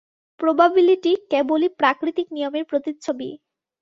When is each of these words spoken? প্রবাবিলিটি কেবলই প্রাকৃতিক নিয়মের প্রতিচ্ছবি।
প্রবাবিলিটি 0.39 1.11
কেবলই 1.31 1.69
প্রাকৃতিক 1.79 2.27
নিয়মের 2.31 2.65
প্রতিচ্ছবি। 2.65 3.29